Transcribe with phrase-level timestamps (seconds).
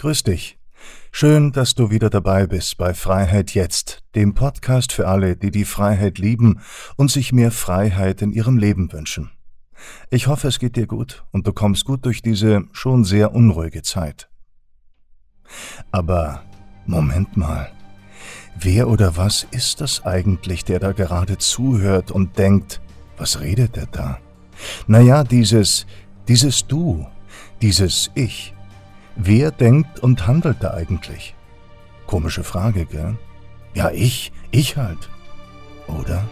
[0.00, 0.58] Grüß dich.
[1.12, 5.66] Schön, dass du wieder dabei bist bei Freiheit jetzt, dem Podcast für alle, die die
[5.66, 6.60] Freiheit lieben
[6.96, 9.30] und sich mehr Freiheit in ihrem Leben wünschen.
[10.08, 13.82] Ich hoffe, es geht dir gut und du kommst gut durch diese schon sehr unruhige
[13.82, 14.30] Zeit.
[15.92, 16.44] Aber
[16.86, 17.70] Moment mal.
[18.58, 22.80] Wer oder was ist das eigentlich, der da gerade zuhört und denkt,
[23.18, 24.18] was redet er da?
[24.86, 25.86] Naja, dieses,
[26.26, 27.06] dieses Du,
[27.60, 28.54] dieses Ich.
[29.22, 31.34] Wer denkt und handelt da eigentlich?
[32.06, 33.18] Komische Frage, gell?
[33.74, 35.10] Ja, ich, ich halt.
[35.86, 36.26] Oder?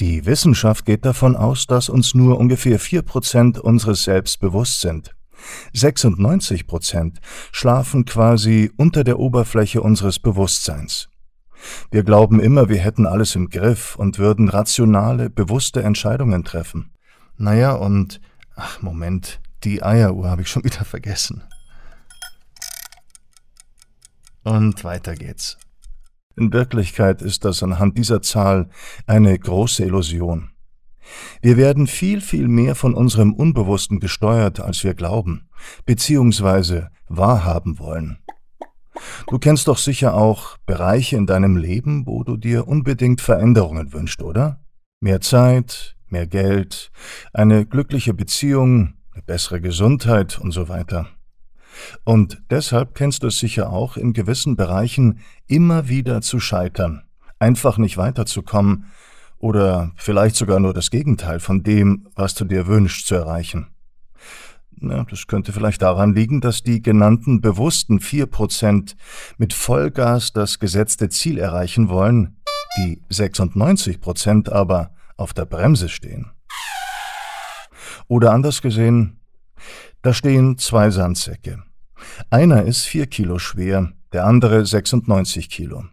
[0.00, 5.14] Die Wissenschaft geht davon aus, dass uns nur ungefähr 4% unseres Selbst bewusst sind.
[5.74, 7.20] 96 Prozent
[7.52, 11.10] schlafen quasi unter der Oberfläche unseres Bewusstseins.
[11.90, 16.92] Wir glauben immer, wir hätten alles im Griff und würden rationale, bewusste Entscheidungen treffen.
[17.36, 18.22] Naja, und,
[18.56, 21.42] ach Moment, die Eieruhr habe ich schon wieder vergessen.
[24.44, 25.58] Und weiter geht's.
[26.36, 28.68] In Wirklichkeit ist das anhand dieser Zahl
[29.06, 30.50] eine große Illusion.
[31.40, 35.48] Wir werden viel, viel mehr von unserem Unbewussten gesteuert, als wir glauben,
[35.84, 38.18] beziehungsweise wahrhaben wollen.
[39.28, 44.22] Du kennst doch sicher auch Bereiche in deinem Leben, wo du dir unbedingt Veränderungen wünschst,
[44.22, 44.60] oder?
[45.00, 46.92] Mehr Zeit, mehr Geld,
[47.32, 51.08] eine glückliche Beziehung, eine bessere Gesundheit und so weiter.
[52.04, 57.02] Und deshalb kennst du es sicher auch, in gewissen Bereichen immer wieder zu scheitern,
[57.38, 58.86] einfach nicht weiterzukommen,
[59.42, 63.66] oder vielleicht sogar nur das Gegenteil von dem, was du dir wünschst zu erreichen.
[64.80, 68.96] Ja, das könnte vielleicht daran liegen, dass die genannten bewussten vier Prozent
[69.38, 72.36] mit Vollgas das gesetzte Ziel erreichen wollen,
[72.78, 76.30] die 96 Prozent aber auf der Bremse stehen.
[78.08, 79.20] Oder anders gesehen,
[80.02, 81.62] da stehen zwei Sandsäcke.
[82.30, 85.84] Einer ist vier Kilo schwer, der andere 96 Kilo.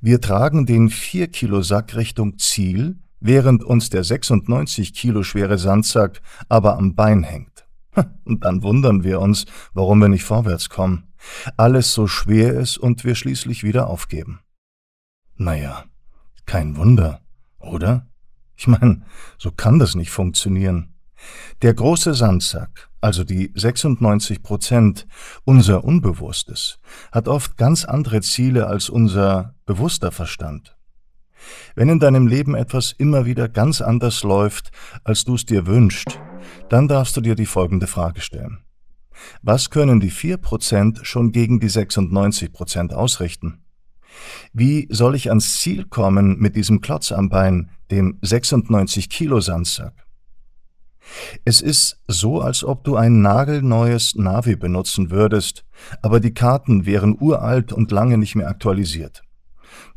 [0.00, 6.20] Wir tragen den 4 Kilo Sack Richtung Ziel, während uns der 96 Kilo schwere Sandsack
[6.48, 7.66] aber am Bein hängt.
[8.24, 11.12] Und dann wundern wir uns, warum wir nicht vorwärts kommen.
[11.56, 14.40] Alles so schwer ist und wir schließlich wieder aufgeben.
[15.36, 15.84] Naja,
[16.46, 17.20] kein Wunder,
[17.58, 18.06] oder?
[18.56, 19.02] Ich meine,
[19.38, 20.89] so kann das nicht funktionieren.
[21.62, 25.06] Der große Sandsack, also die 96 Prozent,
[25.44, 26.78] unser Unbewusstes,
[27.12, 30.76] hat oft ganz andere Ziele als unser bewusster Verstand.
[31.74, 34.70] Wenn in deinem Leben etwas immer wieder ganz anders läuft,
[35.04, 36.18] als du es dir wünschst,
[36.68, 38.58] dann darfst du dir die folgende Frage stellen.
[39.42, 43.64] Was können die 4% schon gegen die 96% ausrichten?
[44.52, 49.94] Wie soll ich ans Ziel kommen mit diesem Klotz am Bein, dem 96 Kilo Sandsack?
[51.44, 55.64] Es ist so, als ob du ein nagelneues Navi benutzen würdest,
[56.02, 59.22] aber die Karten wären uralt und lange nicht mehr aktualisiert.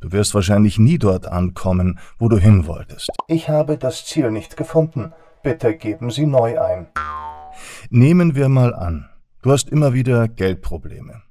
[0.02, 3.10] Du wirst wahrscheinlich nie dort ankommen, wo du hin wolltest.
[3.28, 5.14] Ich habe das Ziel nicht gefunden.
[5.44, 6.88] Bitte geben Sie neu ein.
[7.90, 9.10] Nehmen wir mal an,
[9.42, 11.22] du hast immer wieder Geldprobleme.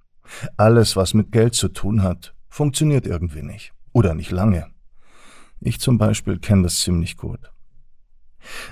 [0.56, 3.72] Alles, was mit Geld zu tun hat, funktioniert irgendwie nicht.
[3.92, 4.68] Oder nicht lange.
[5.60, 7.52] Ich zum Beispiel kenne das ziemlich gut.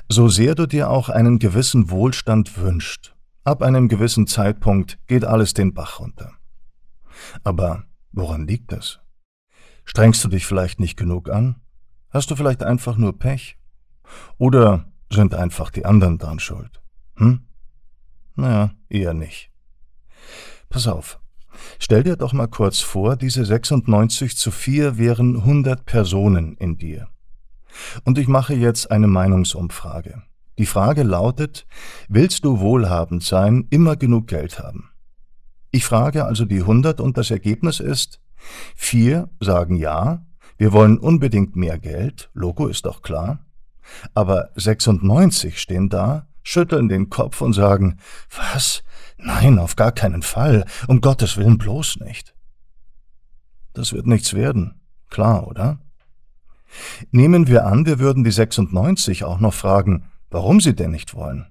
[0.09, 3.15] So sehr du dir auch einen gewissen Wohlstand wünscht,
[3.45, 6.33] ab einem gewissen Zeitpunkt geht alles den Bach runter.
[7.45, 9.01] Aber woran liegt das?
[9.85, 11.57] Strengst du dich vielleicht nicht genug an?
[12.11, 13.57] Hast du vielleicht einfach nur Pech?
[14.39, 16.83] Oder sind einfach die anderen dran schuld?
[17.17, 17.47] Hm?
[18.35, 19.51] Naja, eher nicht.
[20.69, 21.21] Pass auf.
[21.79, 27.09] Stell dir doch mal kurz vor, diese 96 zu 4 wären 100 Personen in dir.
[28.05, 30.23] Und ich mache jetzt eine Meinungsumfrage.
[30.59, 31.67] Die Frage lautet,
[32.09, 34.91] willst du wohlhabend sein, immer genug Geld haben?
[35.71, 38.21] Ich frage also die 100 und das Ergebnis ist,
[38.75, 40.27] vier sagen ja,
[40.59, 43.47] wir wollen unbedingt mehr Geld, Logo ist doch klar,
[44.13, 47.99] aber 96 stehen da, schütteln den Kopf und sagen,
[48.37, 48.83] was?
[49.17, 52.35] Nein, auf gar keinen Fall, um Gottes Willen bloß nicht.
[53.73, 55.79] Das wird nichts werden, klar, oder?
[57.11, 61.47] Nehmen wir an, wir würden die 96 auch noch fragen, warum sie denn nicht wollen.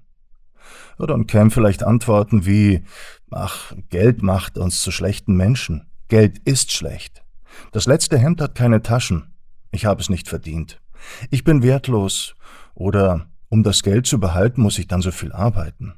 [0.98, 2.82] Ja, dann kämen vielleicht Antworten wie,
[3.30, 5.86] ach, Geld macht uns zu schlechten Menschen.
[6.08, 7.22] Geld ist schlecht.
[7.72, 9.32] Das letzte Hemd hat keine Taschen.
[9.70, 10.80] Ich habe es nicht verdient.
[11.30, 12.34] Ich bin wertlos.
[12.74, 15.94] Oder um das Geld zu behalten, muss ich dann so viel arbeiten.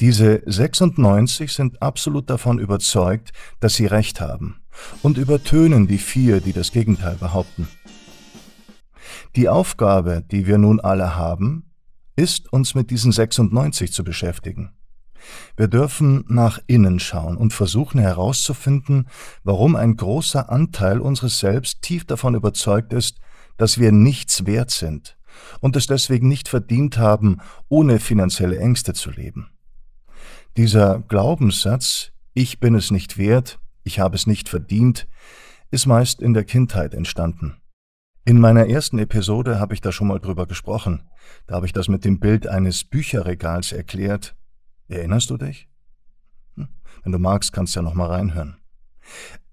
[0.00, 4.60] Diese 96 sind absolut davon überzeugt, dass sie Recht haben
[5.02, 7.68] und übertönen die vier, die das Gegenteil behaupten.
[9.36, 11.70] Die Aufgabe, die wir nun alle haben,
[12.16, 14.72] ist, uns mit diesen 96 zu beschäftigen.
[15.56, 19.08] Wir dürfen nach innen schauen und versuchen herauszufinden,
[19.44, 23.18] warum ein großer Anteil unseres Selbst tief davon überzeugt ist,
[23.56, 25.16] dass wir nichts wert sind
[25.60, 27.38] und es deswegen nicht verdient haben,
[27.68, 29.50] ohne finanzielle Ängste zu leben.
[30.56, 35.06] Dieser Glaubenssatz, ich bin es nicht wert, ich habe es nicht verdient,
[35.70, 37.60] ist meist in der Kindheit entstanden.
[38.28, 41.00] In meiner ersten Episode habe ich da schon mal drüber gesprochen.
[41.46, 44.36] Da habe ich das mit dem Bild eines Bücherregals erklärt.
[44.86, 45.66] Erinnerst du dich?
[46.56, 46.68] Hm,
[47.02, 48.58] wenn du magst, kannst du ja noch mal reinhören.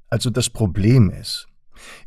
[0.09, 1.47] Also das Problem ist,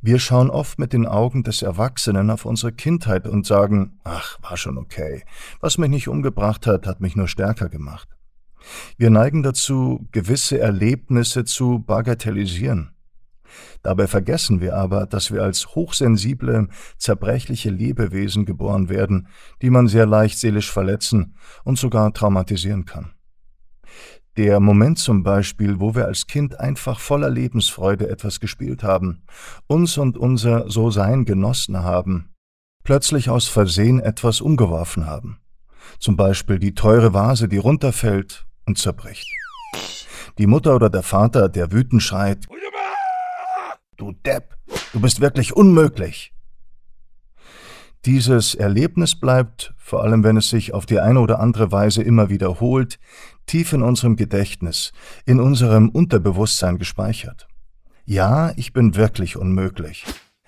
[0.02, 4.58] wir schauen oft mit den Augen des Erwachsenen auf unsere Kindheit und sagen, ach, war
[4.58, 5.24] schon okay.
[5.60, 8.10] Was mich nicht umgebracht hat, hat mich nur stärker gemacht.
[8.98, 12.94] Wir neigen dazu, gewisse Erlebnisse zu bagatellisieren.
[13.82, 19.28] Dabei vergessen wir aber, dass wir als hochsensible, zerbrechliche Lebewesen geboren werden,
[19.62, 21.34] die man sehr leicht seelisch verletzen
[21.64, 23.12] und sogar traumatisieren kann.
[24.36, 29.24] Der Moment zum Beispiel, wo wir als Kind einfach voller Lebensfreude etwas gespielt haben,
[29.66, 32.34] uns und unser So-Sein genossen haben,
[32.84, 35.40] plötzlich aus Versehen etwas umgeworfen haben.
[35.98, 39.26] Zum Beispiel die teure Vase, die runterfällt und zerbricht.
[40.38, 42.46] Die Mutter oder der Vater, der wütend schreit,
[43.98, 44.56] Du Depp,
[44.92, 46.32] du bist wirklich unmöglich.
[48.04, 52.28] Dieses Erlebnis bleibt, vor allem wenn es sich auf die eine oder andere Weise immer
[52.28, 53.00] wiederholt,
[53.46, 54.92] tief in unserem Gedächtnis,
[55.26, 57.48] in unserem Unterbewusstsein gespeichert.
[58.04, 60.04] Ja, ich bin wirklich unmöglich.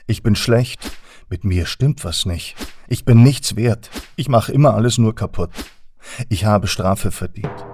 [0.06, 0.88] Ich bin schlecht.
[1.28, 2.54] Mit mir stimmt was nicht.
[2.86, 3.90] Ich bin nichts wert.
[4.14, 5.50] Ich mache immer alles nur kaputt.
[6.28, 7.69] Ich habe Strafe verdient.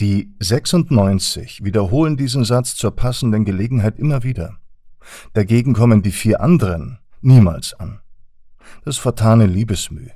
[0.00, 4.56] Die 96 wiederholen diesen Satz zur passenden Gelegenheit immer wieder.
[5.34, 8.00] Dagegen kommen die vier anderen niemals an.
[8.82, 10.08] Das vertane Liebesmüh.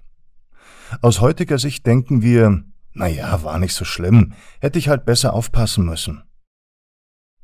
[1.02, 2.64] Aus heutiger Sicht denken wir,
[2.94, 6.22] na ja, war nicht so schlimm, hätte ich halt besser aufpassen müssen.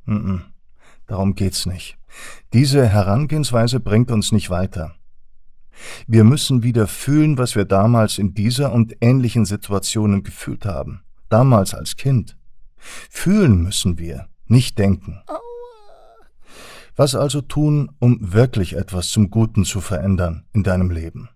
[0.07, 0.41] Mm -mm,
[1.07, 1.99] darum geht's nicht.
[2.55, 4.95] Diese Herangehensweise bringt uns nicht weiter.
[6.07, 11.75] Wir müssen wieder fühlen, was wir damals in dieser und ähnlichen Situationen gefühlt haben damals
[11.75, 12.37] als Kind.
[12.77, 15.23] Fühlen müssen wir, nicht denken.
[16.97, 21.31] Was also tun, um wirklich etwas zum Guten zu verändern in deinem Leben?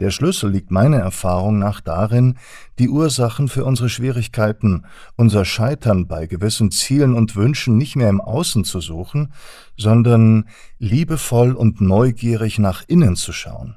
[0.00, 2.38] Der Schlüssel liegt meiner Erfahrung nach darin,
[2.78, 4.84] die Ursachen für unsere Schwierigkeiten,
[5.16, 9.32] unser Scheitern bei gewissen Zielen und Wünschen nicht mehr im Außen zu suchen,
[9.76, 10.48] sondern
[10.78, 13.76] liebevoll und neugierig nach innen zu schauen,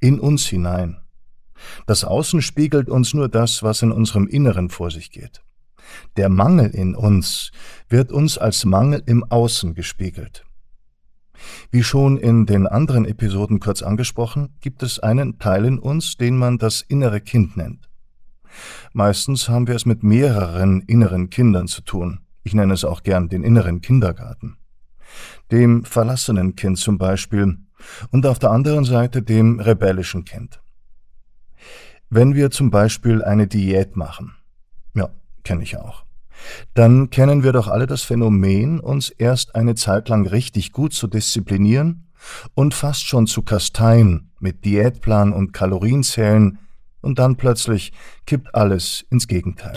[0.00, 1.03] in uns hinein.
[1.86, 5.42] Das Außen spiegelt uns nur das, was in unserem Inneren vor sich geht.
[6.16, 7.50] Der Mangel in uns
[7.88, 10.44] wird uns als Mangel im Außen gespiegelt.
[11.70, 16.36] Wie schon in den anderen Episoden kurz angesprochen, gibt es einen Teil in uns, den
[16.36, 17.88] man das innere Kind nennt.
[18.92, 22.20] Meistens haben wir es mit mehreren inneren Kindern zu tun.
[22.44, 24.56] Ich nenne es auch gern den inneren Kindergarten.
[25.50, 27.58] Dem verlassenen Kind zum Beispiel
[28.10, 30.60] und auf der anderen Seite dem rebellischen Kind.
[32.16, 34.36] Wenn wir zum Beispiel eine Diät machen,
[34.94, 35.08] ja,
[35.42, 36.04] kenne ich auch,
[36.72, 41.08] dann kennen wir doch alle das Phänomen, uns erst eine Zeit lang richtig gut zu
[41.08, 42.06] disziplinieren
[42.54, 46.60] und fast schon zu kasteien mit Diätplan und Kalorienzählen,
[47.00, 47.92] und dann plötzlich
[48.26, 49.76] kippt alles ins Gegenteil.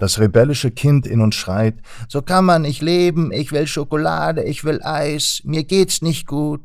[0.00, 1.74] Das rebellische Kind in uns schreit,
[2.08, 6.62] so kann man nicht leben, ich will Schokolade, ich will Eis, mir geht's nicht gut.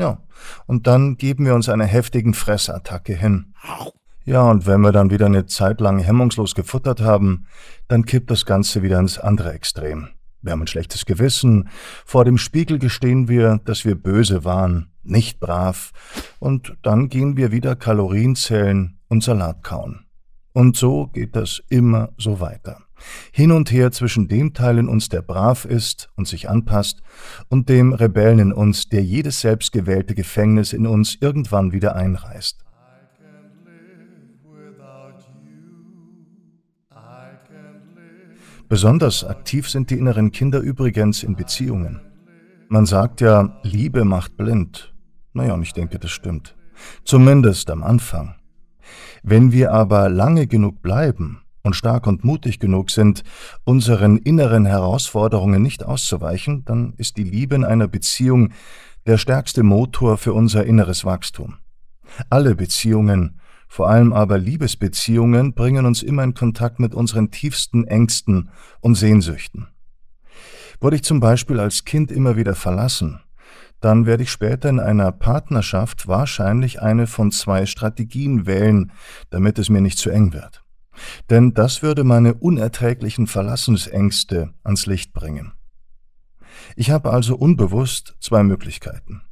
[0.00, 0.22] Ja,
[0.64, 3.52] und dann geben wir uns einer heftigen Fressattacke hin.
[4.28, 7.46] Ja, und wenn wir dann wieder eine Zeit lang hemmungslos gefuttert haben,
[7.88, 10.08] dann kippt das Ganze wieder ins andere Extrem.
[10.42, 11.70] Wir haben ein schlechtes Gewissen,
[12.04, 15.92] vor dem Spiegel gestehen wir, dass wir böse waren, nicht brav,
[16.40, 20.04] und dann gehen wir wieder Kalorien zählen und Salat kauen.
[20.52, 22.82] Und so geht das immer so weiter.
[23.32, 27.00] Hin und her zwischen dem Teil in uns, der brav ist und sich anpasst,
[27.48, 32.67] und dem Rebellen in uns, der jedes selbstgewählte Gefängnis in uns irgendwann wieder einreißt.
[38.68, 42.00] Besonders aktiv sind die inneren Kinder übrigens in Beziehungen.
[42.68, 44.94] Man sagt ja, Liebe macht blind.
[45.32, 46.54] Naja, und ich denke, das stimmt.
[47.02, 48.34] Zumindest am Anfang.
[49.22, 53.22] Wenn wir aber lange genug bleiben und stark und mutig genug sind,
[53.64, 58.52] unseren inneren Herausforderungen nicht auszuweichen, dann ist die Liebe in einer Beziehung
[59.06, 61.56] der stärkste Motor für unser inneres Wachstum.
[62.28, 68.50] Alle Beziehungen, vor allem aber Liebesbeziehungen, bringen uns immer in Kontakt mit unseren tiefsten Ängsten
[68.80, 69.68] und Sehnsüchten.
[70.80, 73.20] Wurde ich zum Beispiel als Kind immer wieder verlassen,
[73.80, 78.92] dann werde ich später in einer Partnerschaft wahrscheinlich eine von zwei Strategien wählen,
[79.30, 80.64] damit es mir nicht zu eng wird.
[81.30, 85.52] Denn das würde meine unerträglichen Verlassensängste ans Licht bringen.
[86.74, 89.22] Ich habe also unbewusst zwei Möglichkeiten.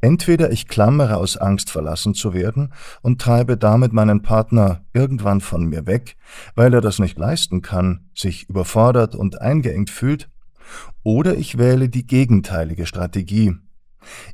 [0.00, 5.66] Entweder ich klammere aus Angst verlassen zu werden und treibe damit meinen Partner irgendwann von
[5.66, 6.16] mir weg,
[6.54, 10.28] weil er das nicht leisten kann, sich überfordert und eingeengt fühlt,
[11.02, 13.56] oder ich wähle die gegenteilige Strategie.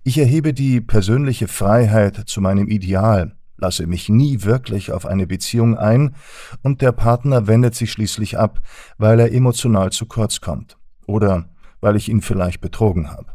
[0.05, 5.77] Ich erhebe die persönliche Freiheit zu meinem Ideal, lasse mich nie wirklich auf eine Beziehung
[5.77, 6.15] ein,
[6.63, 8.61] und der Partner wendet sich schließlich ab,
[8.99, 11.49] weil er emotional zu kurz kommt oder
[11.81, 13.33] weil ich ihn vielleicht betrogen habe.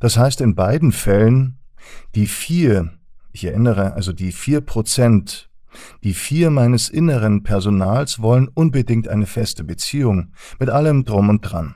[0.00, 1.58] Das heißt in beiden Fällen,
[2.14, 2.92] die vier,
[3.32, 5.50] ich erinnere also die vier Prozent,
[6.02, 11.74] die vier meines inneren Personals wollen unbedingt eine feste Beziehung mit allem drum und dran.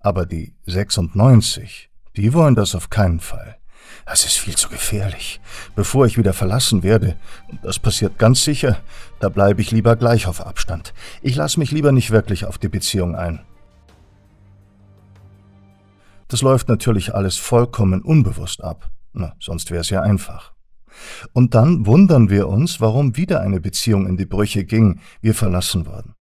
[0.00, 3.58] Aber die 96, die wollen das auf keinen Fall.
[4.06, 5.40] Das ist viel zu gefährlich.
[5.76, 7.16] Bevor ich wieder verlassen werde,
[7.48, 8.80] und das passiert ganz sicher,
[9.20, 10.92] da bleibe ich lieber gleich auf Abstand.
[11.20, 13.40] Ich lasse mich lieber nicht wirklich auf die Beziehung ein.
[16.32, 18.90] Das läuft natürlich alles vollkommen unbewusst ab.
[19.12, 20.54] Na, sonst wäre es ja einfach.
[21.34, 25.84] Und dann wundern wir uns, warum wieder eine Beziehung in die Brüche ging, wir verlassen
[25.84, 26.14] wurden.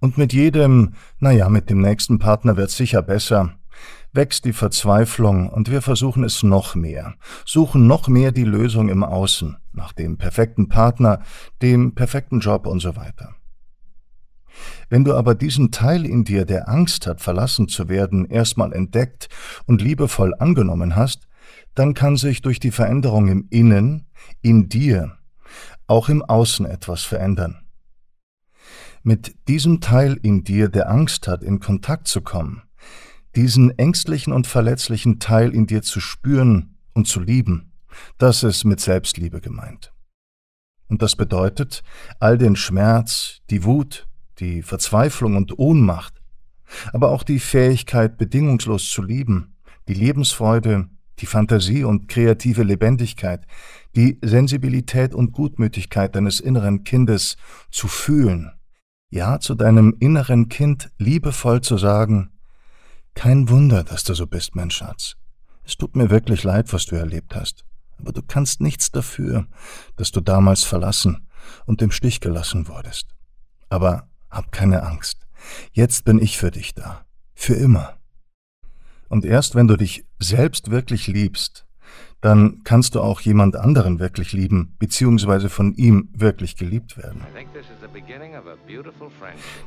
[0.00, 3.58] Und mit jedem, naja, mit dem nächsten Partner wird's sicher besser,
[4.14, 9.04] wächst die Verzweiflung und wir versuchen es noch mehr, suchen noch mehr die Lösung im
[9.04, 11.20] Außen, nach dem perfekten Partner,
[11.60, 13.34] dem perfekten Job und so weiter.
[14.88, 19.28] Wenn du aber diesen Teil in dir, der Angst hat, verlassen zu werden, erstmal entdeckt
[19.66, 21.26] und liebevoll angenommen hast,
[21.74, 24.06] dann kann sich durch die Veränderung im Innen,
[24.42, 25.18] in dir,
[25.86, 27.62] auch im Außen etwas verändern.
[29.02, 32.62] Mit diesem Teil in dir, der Angst hat, in Kontakt zu kommen,
[33.36, 37.72] diesen ängstlichen und verletzlichen Teil in dir zu spüren und zu lieben,
[38.18, 39.92] das ist mit Selbstliebe gemeint.
[40.88, 41.82] Und das bedeutet,
[42.20, 46.20] all den Schmerz, die Wut, die Verzweiflung und Ohnmacht,
[46.92, 49.56] aber auch die Fähigkeit, bedingungslos zu lieben,
[49.88, 50.88] die Lebensfreude,
[51.18, 53.46] die Fantasie und kreative Lebendigkeit,
[53.94, 57.36] die Sensibilität und Gutmütigkeit deines inneren Kindes
[57.70, 58.52] zu fühlen,
[59.10, 62.30] ja zu deinem inneren Kind liebevoll zu sagen,
[63.14, 65.16] kein Wunder, dass du so bist, mein Schatz.
[65.64, 67.64] Es tut mir wirklich leid, was du erlebt hast,
[67.98, 69.46] aber du kannst nichts dafür,
[69.96, 71.26] dass du damals verlassen
[71.64, 73.14] und im Stich gelassen wurdest.
[73.70, 75.26] Aber hab keine Angst.
[75.72, 77.04] Jetzt bin ich für dich da.
[77.34, 77.96] Für immer.
[79.08, 81.66] Und erst wenn du dich selbst wirklich liebst,
[82.20, 87.20] dann kannst du auch jemand anderen wirklich lieben, beziehungsweise von ihm wirklich geliebt werden.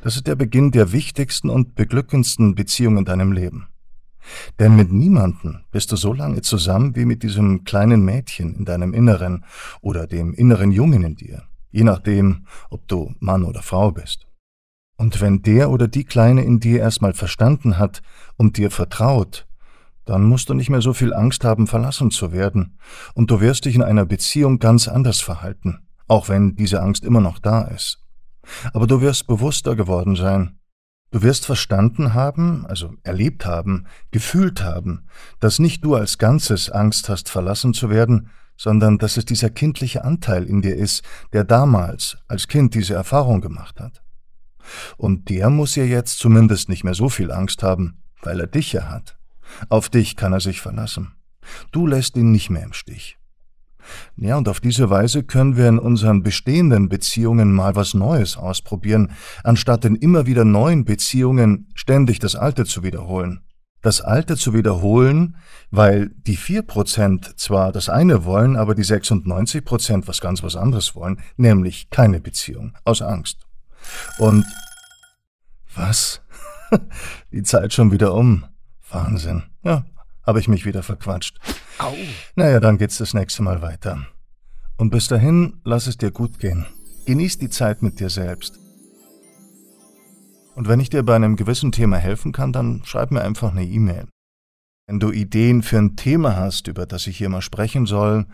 [0.02, 3.68] Das ist der Beginn der wichtigsten und beglückendsten Beziehung in deinem Leben.
[4.60, 8.94] Denn mit niemanden bist du so lange zusammen wie mit diesem kleinen Mädchen in deinem
[8.94, 9.46] Inneren
[9.82, 14.29] oder dem inneren Jungen in dir, je nachdem, ob du Mann oder Frau bist.
[15.00, 18.02] Und wenn der oder die Kleine in dir erstmal verstanden hat
[18.36, 19.48] und dir vertraut,
[20.04, 22.78] dann musst du nicht mehr so viel Angst haben, verlassen zu werden,
[23.14, 27.22] und du wirst dich in einer Beziehung ganz anders verhalten, auch wenn diese Angst immer
[27.22, 28.04] noch da ist.
[28.74, 30.60] Aber du wirst bewusster geworden sein.
[31.12, 35.08] Du wirst verstanden haben, also erlebt haben, gefühlt haben,
[35.40, 40.04] dass nicht du als Ganzes Angst hast, verlassen zu werden, sondern dass es dieser kindliche
[40.04, 44.02] Anteil in dir ist, der damals als Kind diese Erfahrung gemacht hat.
[44.98, 48.74] Und der muss ja jetzt zumindest nicht mehr so viel Angst haben, weil er dich
[48.74, 49.18] ja hat.
[49.70, 51.14] Auf dich kann er sich verlassen.
[51.72, 53.18] Du lässt ihn nicht mehr im Stich.
[54.18, 59.12] Ja, und auf diese Weise können wir in unseren bestehenden Beziehungen mal was Neues ausprobieren,
[59.44, 63.42] anstatt in immer wieder neuen Beziehungen ständig das Alte zu wiederholen.
[63.82, 65.38] Das Alte zu wiederholen,
[65.72, 70.58] weil die vier Prozent zwar das eine wollen, aber die 96 Prozent was ganz was
[70.58, 73.49] anderes wollen, nämlich keine Beziehung, aus Angst.
[74.18, 74.46] Und
[75.76, 76.22] was?
[77.32, 78.46] Die Zeit schon wieder um.
[78.90, 79.44] Wahnsinn.
[79.64, 79.86] Ja,
[80.26, 81.38] habe ich mich wieder verquatscht.
[81.80, 81.94] Au.
[82.36, 84.06] Naja, dann geht's das nächste Mal weiter.
[84.78, 86.66] Und bis dahin, lass es dir gut gehen.
[87.06, 88.60] Genieß die Zeit mit dir selbst.
[90.56, 93.66] Und wenn ich dir bei einem gewissen Thema helfen kann, dann schreib mir einfach eine
[93.66, 94.08] E-Mail.
[94.88, 98.26] Wenn du Ideen für ein Thema hast, über das ich hier mal sprechen soll,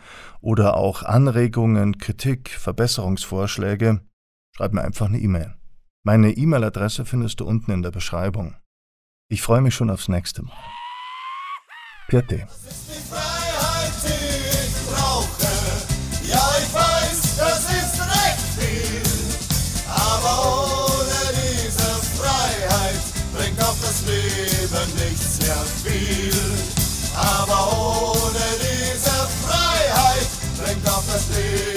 [0.42, 4.02] oder auch Anregungen, Kritik, Verbesserungsvorschläge,
[4.56, 5.56] schreib mir einfach eine E-Mail.
[6.04, 8.56] Meine E-Mail-Adresse findest du unten in der Beschreibung.
[9.28, 10.56] Ich freue mich schon aufs nächste Mal.
[12.08, 12.48] Pirte.
[12.48, 15.52] Das ist die Freiheit, die ich brauche.
[16.30, 19.02] Ja, ich weiß, das ist recht viel.
[19.90, 20.34] Aber
[20.88, 23.02] ohne diese Freiheit
[23.36, 26.32] bringt auch das Leben nichts mehr viel.
[27.16, 30.28] Aber ohne diese Freiheit
[30.64, 31.75] bringt auch das Leben